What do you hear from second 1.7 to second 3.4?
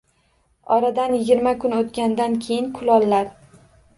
o‘tgandan keyin kulollar